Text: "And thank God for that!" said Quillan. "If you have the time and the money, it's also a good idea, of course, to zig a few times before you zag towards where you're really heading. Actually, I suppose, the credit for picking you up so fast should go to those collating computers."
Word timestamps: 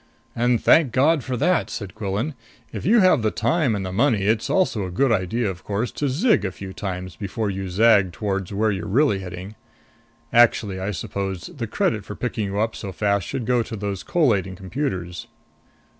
"And 0.35 0.59
thank 0.59 0.93
God 0.93 1.23
for 1.23 1.37
that!" 1.37 1.69
said 1.69 1.93
Quillan. 1.93 2.33
"If 2.73 2.87
you 2.87 3.01
have 3.01 3.21
the 3.21 3.29
time 3.29 3.75
and 3.75 3.85
the 3.85 3.91
money, 3.93 4.23
it's 4.23 4.49
also 4.49 4.83
a 4.83 4.89
good 4.89 5.11
idea, 5.11 5.47
of 5.47 5.63
course, 5.63 5.91
to 5.91 6.09
zig 6.09 6.43
a 6.43 6.51
few 6.51 6.73
times 6.73 7.15
before 7.15 7.51
you 7.51 7.69
zag 7.69 8.11
towards 8.11 8.51
where 8.51 8.71
you're 8.71 8.87
really 8.87 9.19
heading. 9.19 9.53
Actually, 10.33 10.79
I 10.79 10.89
suppose, 10.89 11.51
the 11.55 11.67
credit 11.67 12.03
for 12.03 12.15
picking 12.15 12.45
you 12.47 12.57
up 12.57 12.75
so 12.75 12.91
fast 12.91 13.27
should 13.27 13.45
go 13.45 13.61
to 13.61 13.75
those 13.75 14.01
collating 14.01 14.55
computers." 14.55 15.27